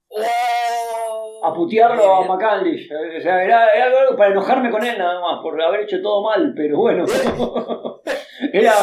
[0.10, 1.04] ¡Oh!
[1.44, 2.90] a putearlo a McCandlish.
[3.18, 6.54] O sea, era, algo para enojarme con él nada más, por haber hecho todo mal,
[6.56, 7.06] pero bueno.
[8.52, 8.74] Era,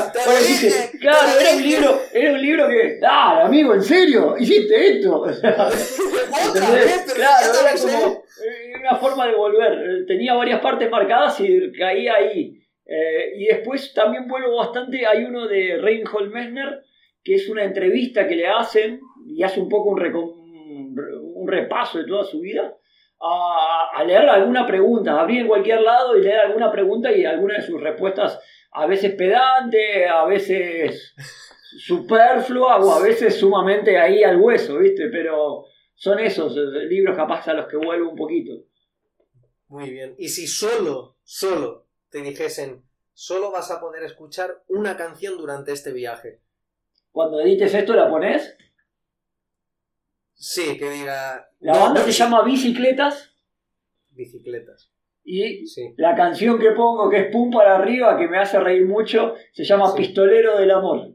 [1.00, 4.36] claro, era un libro, era un libro que, ah, amigo, ¿en serio?
[4.38, 5.22] ¿Hiciste esto?
[7.14, 10.06] claro, era como eh, una forma de volver.
[10.06, 12.56] Tenía varias partes marcadas y caía ahí.
[12.86, 16.82] Eh, y después también vuelvo bastante, hay uno de Reinhold Messner,
[17.22, 20.00] que es una entrevista que le hacen y hace un poco un,
[21.34, 22.74] un repaso de toda su vida.
[23.22, 27.56] A, a, leer alguna pregunta, abrir en cualquier lado y leer alguna pregunta y alguna
[27.56, 28.40] de sus respuestas
[28.72, 31.14] a veces pedante, a veces
[31.78, 35.08] superflua o a veces sumamente ahí al hueso, ¿viste?
[35.08, 38.52] Pero son esos eh, libros capaz a los que vuelvo un poquito.
[39.68, 40.14] Muy bien.
[40.18, 45.92] Y si solo, solo te dijesen, solo vas a poder escuchar una canción durante este
[45.92, 46.40] viaje.
[47.12, 48.56] Cuando edites esto, ¿la pones?
[50.34, 51.50] Sí, que diga.
[51.60, 53.34] La banda se llama Bicicletas.
[54.10, 54.90] Bicicletas.
[55.22, 55.64] Y
[55.96, 59.64] la canción que pongo, que es Pum para arriba, que me hace reír mucho, se
[59.64, 61.14] llama Pistolero del Amor.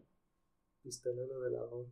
[0.83, 1.85] Pistolero del Amor.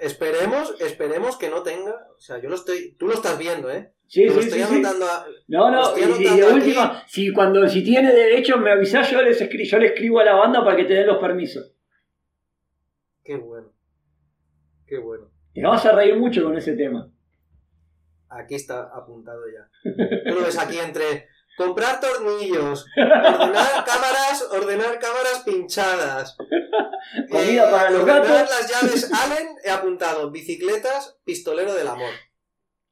[0.00, 2.08] Esperemos que, no, esperemos, que no tenga.
[2.16, 2.96] O sea, yo lo estoy.
[2.98, 3.92] Tú lo estás viendo, ¿eh?
[4.08, 5.06] Sí, sí, estoy anotando
[5.48, 9.78] No, no, y, de última, si, cuando, si tiene derecho me avisas, yo, les yo
[9.78, 11.72] le escribo a la banda para que te den los permisos.
[13.24, 13.72] Qué bueno.
[14.86, 15.30] Qué bueno.
[15.52, 17.10] Te vas a reír mucho con ese tema.
[18.28, 19.68] Aquí está apuntado ya.
[20.24, 26.36] Tú lo ves aquí entre comprar tornillos, ordenar cámaras, ordenar cámaras pinchadas.
[27.30, 28.30] Comida para los gatos.
[28.30, 32.10] las llaves Allen, he apuntado bicicletas, pistolero del amor.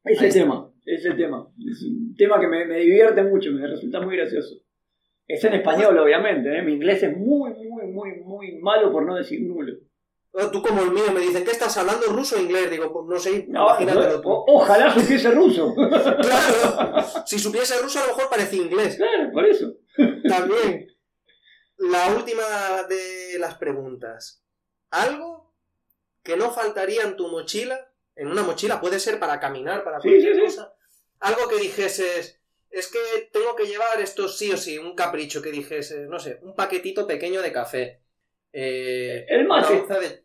[0.04, 1.48] Ese tema, ese tema.
[1.58, 4.56] Es un tema que me, divierte mucho, me resulta muy gracioso.
[5.26, 6.62] Es en español, obviamente, ¿eh?
[6.62, 9.72] mi inglés es muy, muy, muy, muy malo por no decir nulo.
[10.50, 12.68] Tú como el mío me dicen, ¿qué estás hablando ruso o inglés?
[12.68, 14.30] Digo, pues no sé, imagínatelo tú.
[14.48, 15.72] ojalá supiese ruso.
[15.76, 18.96] claro, si supiese ruso a lo mejor parece inglés.
[18.96, 19.74] Claro, por eso.
[20.28, 20.88] También,
[21.78, 22.42] la última
[22.88, 24.42] de las preguntas.
[24.90, 25.54] ¿Algo
[26.24, 27.92] que no faltaría en tu mochila?
[28.16, 30.74] En una mochila puede ser para caminar, para cualquier cosa.
[31.20, 32.98] Algo que dijeses, es que
[33.32, 37.06] tengo que llevar esto sí o sí, un capricho que dijese, no sé, un paquetito
[37.06, 38.00] pequeño de café.
[38.52, 40.23] Eh, el mate.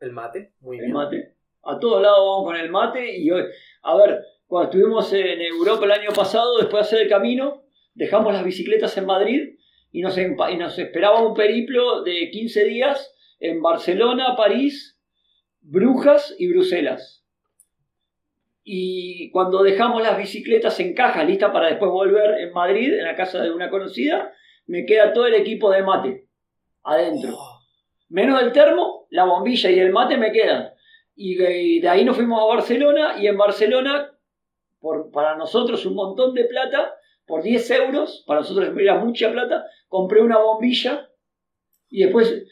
[0.00, 0.94] El mate, muy el bien.
[0.94, 1.34] mate.
[1.62, 3.44] A todos lados vamos con el mate y hoy,
[3.82, 8.32] a ver, cuando estuvimos en Europa el año pasado, después de hacer el camino, dejamos
[8.32, 9.58] las bicicletas en Madrid
[9.92, 14.98] y nos, y nos esperaba un periplo de 15 días en Barcelona, París,
[15.60, 17.24] Brujas y Bruselas.
[18.62, 23.16] Y cuando dejamos las bicicletas en caja, listas para después volver en Madrid, en la
[23.16, 24.32] casa de una conocida,
[24.66, 26.28] me queda todo el equipo de mate
[26.82, 27.34] adentro.
[27.36, 27.59] Oh,
[28.10, 30.72] Menos el termo, la bombilla y el mate me quedan.
[31.14, 34.10] Y de, y de ahí nos fuimos a Barcelona y en Barcelona,
[34.80, 36.94] por, para nosotros un montón de plata,
[37.24, 41.08] por 10 euros, para nosotros era mucha plata, compré una bombilla
[41.88, 42.44] y después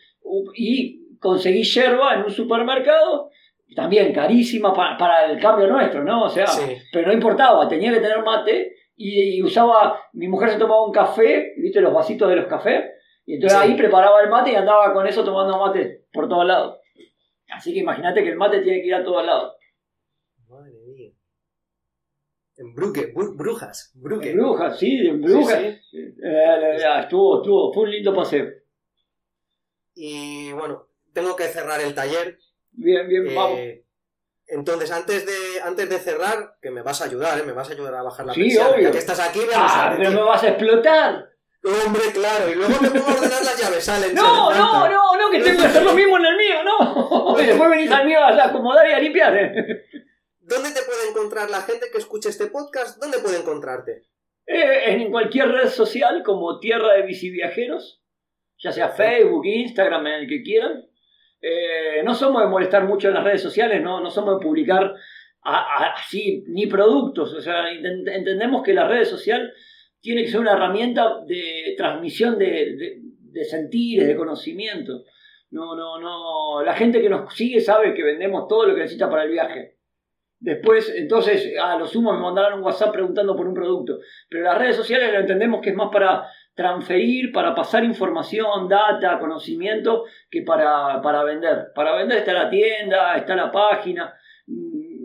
[0.54, 3.30] y conseguí yerba en un supermercado,
[3.74, 6.24] también carísima para, para el cambio nuestro, ¿no?
[6.24, 6.76] O sea, sí.
[6.92, 10.92] pero no importaba, tenía que tener mate y, y usaba, mi mujer se tomaba un
[10.92, 12.84] café, ¿viste los vasitos de los cafés?
[13.28, 16.78] Y entonces ahí preparaba el mate y andaba con eso tomando mate por todos lados.
[17.50, 19.54] Así que imagínate que el mate tiene que ir a todos lados.
[20.48, 21.10] Madre mía.
[22.56, 24.30] En Bruque, Bru- Brujas, Bruque.
[24.30, 25.60] En Brujas, sí, en Brujas.
[25.60, 25.98] Sí, sí.
[25.98, 28.46] Eh, eh, estuvo, estuvo, fue un lindo paseo.
[29.94, 32.38] Y bueno, tengo que cerrar el taller.
[32.72, 33.58] Bien, bien, vamos.
[33.58, 33.84] Eh,
[34.46, 37.42] entonces, antes de, antes de cerrar, que me vas a ayudar, ¿eh?
[37.44, 38.70] Me vas a ayudar a bajar la Sí, persiana.
[38.70, 38.82] obvio.
[38.84, 41.28] Ya que estás aquí, vamos a Ah, pero me vas a explotar.
[41.64, 42.50] Hombre, claro.
[42.50, 44.14] Y luego me pongo a ordenar las llaves, salen.
[44.14, 47.40] No, salen no, no, no, que tengo que hacer lo mismo en el mío, no.
[47.40, 49.36] Y después venís al mío a acomodar y a limpiar.
[49.36, 49.84] eh.
[50.40, 52.98] ¿Dónde te puede encontrar la gente que escuche este podcast?
[53.00, 54.04] ¿Dónde puede encontrarte?
[54.46, 58.02] Eh, en cualquier red social como Tierra de Biciviajeros,
[58.58, 60.86] ya sea Facebook, Instagram, en el que quieran.
[61.42, 64.94] Eh, no somos de molestar mucho en las redes sociales, no, no somos de publicar
[65.42, 67.34] así ni productos.
[67.34, 69.52] O sea, entendemos que la red social
[70.00, 75.04] tiene que ser una herramienta de transmisión de, de, de conocimiento.
[75.50, 76.62] No, no, no.
[76.62, 79.76] La gente que nos sigue sabe que vendemos todo lo que necesita para el viaje.
[80.40, 83.98] Después, entonces, a lo sumo me mandarán un WhatsApp preguntando por un producto.
[84.28, 89.18] Pero las redes sociales lo entendemos que es más para transferir, para pasar información, data,
[89.18, 91.68] conocimiento, que para, para vender.
[91.74, 94.14] Para vender está la tienda, está la página.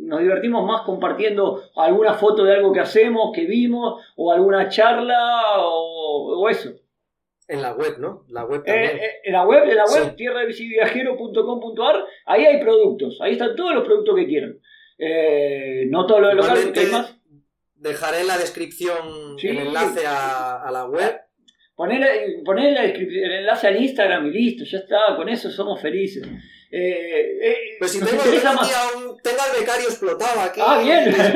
[0.05, 5.57] Nos divertimos más compartiendo alguna foto de algo que hacemos, que vimos, o alguna charla,
[5.59, 6.71] o, o eso.
[7.47, 8.23] En la web, ¿no?
[8.29, 8.97] La web Eh, también.
[8.97, 10.15] eh, en la web, en la web Sí.
[10.15, 14.57] tierradevisiviajero.com.ar, ahí hay productos, ahí están todos los productos que quieran.
[14.97, 17.17] Eh, no todo lo de local, porque hay más.
[17.75, 19.49] Dejaré en la descripción Sí.
[19.49, 21.19] el enlace a, a la web.
[21.75, 22.01] Poner,
[22.45, 25.81] poner en la descripción- el enlace al Instagram y listo, ya está, con eso somos
[25.81, 26.25] felices.
[26.75, 28.31] Eh, eh, Pues si tengo, más.
[28.31, 30.59] día un- tengo al becario explotado aquí.
[30.63, 31.03] Ah, bien.
[31.03, 31.29] edición,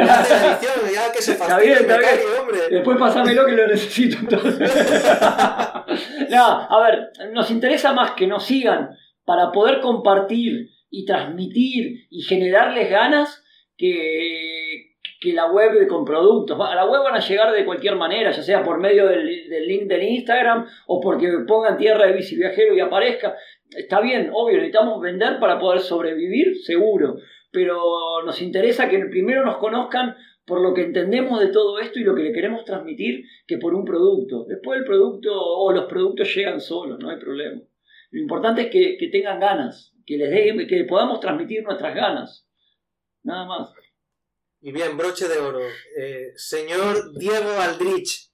[0.94, 2.00] ya que se Está fastidie bien, el bien.
[2.00, 2.58] becario, hombre.
[2.72, 4.72] Después pásamelo que lo necesito entonces.
[6.32, 8.90] no, a ver, nos interesa más que nos sigan
[9.26, 13.44] para poder compartir y transmitir y generarles ganas
[13.78, 16.58] que, que la web con productos.
[16.60, 19.68] A la web van a llegar de cualquier manera, ya sea por medio del, del
[19.68, 23.36] link del Instagram o porque pongan tierra de bici viajero y aparezca.
[23.72, 27.18] Está bien, obvio, necesitamos vender para poder sobrevivir, seguro.
[27.52, 32.04] Pero nos interesa que primero nos conozcan por lo que entendemos de todo esto y
[32.04, 34.46] lo que le queremos transmitir que por un producto.
[34.46, 37.62] Después el producto o los productos llegan solos, no hay problema.
[38.12, 42.48] Lo importante es que, que tengan ganas, que les den, que podamos transmitir nuestras ganas.
[43.24, 43.74] Nada más.
[44.62, 45.60] Y bien, broche de oro.
[46.00, 48.28] Eh, señor Diego Aldrich,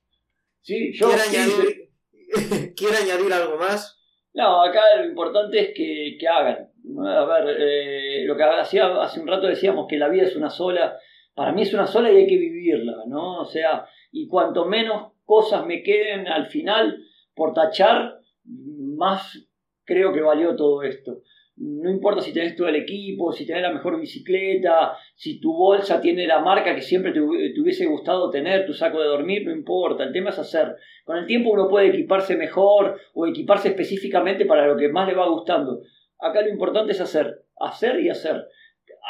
[0.63, 4.02] Sí, yo ¿quiere sí, añadir, ¿quiere añadir algo más?
[4.34, 6.69] No, acá lo importante es que, que hagan.
[7.06, 10.50] A ver, eh, lo que hacía, hace un rato decíamos que la vida es una
[10.50, 10.98] sola.
[11.36, 13.41] Para mí es una sola y hay que vivirla, ¿no?
[13.41, 16.98] O sea, y cuanto menos cosas me queden al final
[17.36, 19.48] por tachar, más
[19.86, 21.22] creo que valió todo esto.
[21.56, 26.02] No importa si tenés todo el equipo, si tenés la mejor bicicleta, si tu bolsa
[26.02, 29.51] tiene la marca que siempre te, te hubiese gustado tener, tu saco de dormir, no
[29.51, 30.04] importa.
[30.04, 30.76] El tema es hacer.
[31.04, 35.14] Con el tiempo uno puede equiparse mejor o equiparse específicamente para lo que más le
[35.14, 35.82] va gustando.
[36.20, 38.47] Acá lo importante es hacer, hacer y hacer.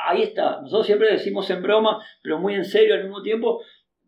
[0.08, 0.62] Ahí está.
[0.62, 3.62] Nosotros siempre decimos en broma, pero muy en serio al mismo tiempo,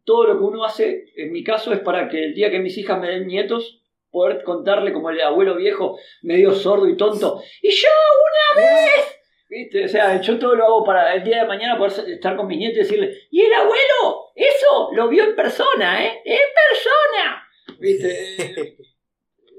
[0.03, 2.77] todo lo que uno hace, en mi caso, es para que el día que mis
[2.77, 3.81] hijas me den nietos,
[4.16, 7.89] poder contarle como el abuelo viejo, medio sordo y tonto, y yo
[8.55, 9.84] una vez, ¿viste?
[9.84, 12.57] O sea, yo todo lo hago para el día de mañana poder estar con mis
[12.57, 16.22] nietos y decirle, y el abuelo, eso lo vio en persona, ¿eh?
[16.24, 16.39] En
[16.70, 17.78] persona.
[17.78, 18.78] ¿Viste?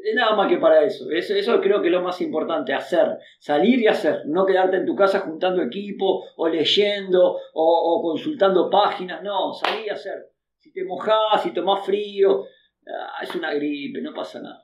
[0.07, 1.11] Es nada más que para eso.
[1.11, 1.35] eso.
[1.35, 4.95] Eso creo que es lo más importante, hacer, salir y hacer, no quedarte en tu
[4.95, 10.31] casa juntando equipo o leyendo o, o consultando páginas, no, salir y hacer.
[10.61, 12.45] Si te mojás, si tomás frío,
[12.87, 14.63] ah, es una gripe, no pasa nada.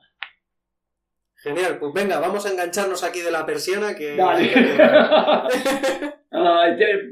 [1.35, 4.15] Genial, pues venga, vamos a engancharnos aquí de la persiana que...
[4.15, 4.51] Dale.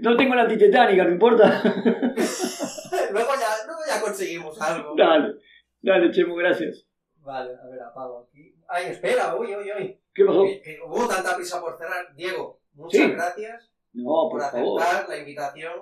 [0.02, 1.62] No tengo la antitetánica, ¿no importa?
[1.64, 4.96] luego, ya, luego ya conseguimos algo.
[4.98, 5.36] Dale,
[5.82, 6.88] dale, Chemo, gracias.
[7.18, 8.56] Vale, a ver, apago aquí.
[8.68, 10.00] Ay, espera, uy, uy, uy.
[10.14, 10.44] ¿Qué pasó?
[10.44, 12.14] Que, que hubo tanta prisa por cerrar.
[12.16, 13.12] Diego, muchas Sí.
[13.12, 15.74] gracias No, por por favor, aceptar la invitación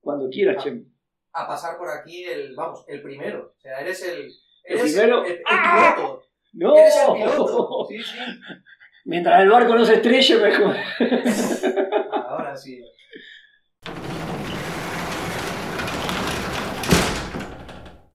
[0.00, 0.84] cuando quieras, Chemo.
[1.32, 3.54] a pasar por aquí el, vamos, el primero.
[3.56, 4.30] O sea, eres el...
[4.64, 5.24] ¿El primero?
[5.24, 5.94] El, el ¡Ah!
[5.96, 6.22] piloto.
[6.52, 6.76] ¡No!
[6.76, 7.86] Eres el piloto.
[7.88, 8.18] Sí, sí.
[9.04, 10.76] Mientras el barco no se estrelle, mejor.
[12.12, 12.80] Ahora sí.